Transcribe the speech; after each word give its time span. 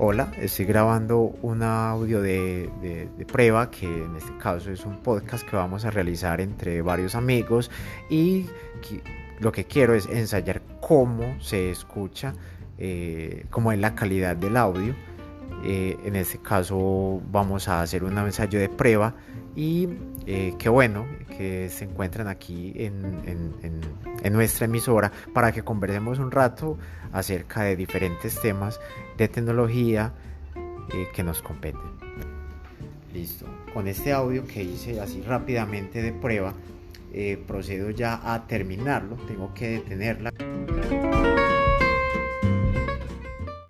Hola, 0.00 0.30
estoy 0.40 0.64
grabando 0.64 1.18
un 1.42 1.60
audio 1.64 2.22
de, 2.22 2.70
prueba 3.26 3.68
que 3.68 3.84
en 3.84 4.14
este 4.14 4.30
caso 4.38 4.70
es 4.70 4.84
un 4.84 5.02
podcast 5.02 5.44
que 5.44 5.56
vamos 5.56 5.84
a 5.84 5.90
realizar 5.90 6.40
entre 6.40 6.82
varios 6.82 7.16
amigos 7.16 7.68
y 8.08 8.46
lo 9.40 9.50
que 9.50 9.64
quiero 9.64 9.96
es 9.96 10.06
ensayar 10.06 10.62
cómo 10.80 11.36
se 11.40 11.72
escucha, 11.72 12.32
eh, 12.78 13.46
cómo 13.50 13.72
es 13.72 13.80
la 13.80 13.96
calidad 13.96 14.36
del 14.36 14.56
audio. 14.56 14.94
Eh, 15.64 15.96
en 16.04 16.14
este 16.14 16.38
caso 16.38 17.20
vamos 17.32 17.66
a 17.66 17.82
hacer 17.82 18.04
un 18.04 18.16
ensayo 18.18 18.60
de 18.60 18.68
prueba 18.68 19.16
y 19.56 19.88
eh, 20.26 20.54
qué 20.60 20.68
bueno 20.68 21.06
que 21.36 21.68
se 21.70 21.86
encuentran 21.86 22.28
aquí 22.28 22.72
en, 22.76 23.80
nuestra 24.30 24.66
emisora 24.66 25.12
para 25.32 25.52
que 25.52 25.62
conversemos 25.62 26.18
un 26.18 26.30
rato 26.30 26.78
acerca 27.12 27.62
de 27.62 27.76
diferentes 27.76 28.40
temas 28.40 28.80
de 29.16 29.28
tecnología 29.28 30.12
eh, 30.56 31.08
que 31.14 31.22
nos 31.22 31.42
competen. 31.42 31.80
Listo, 33.12 33.46
con 33.72 33.88
este 33.88 34.12
audio 34.12 34.46
que 34.46 34.62
hice 34.62 35.00
así 35.00 35.22
rápidamente 35.22 36.02
de 36.02 36.12
prueba, 36.12 36.54
eh, 37.12 37.42
procedo 37.46 37.90
ya 37.90 38.20
a 38.34 38.46
terminarlo, 38.46 39.16
tengo 39.26 39.52
que 39.54 39.68
detenerla. 39.68 40.32